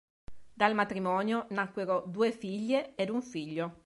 Dal 0.55 0.73
matrimonio, 0.73 1.45
nacquero 1.51 2.03
due 2.07 2.31
figlie 2.31 2.95
ed 2.95 3.11
un 3.11 3.21
figlio. 3.21 3.77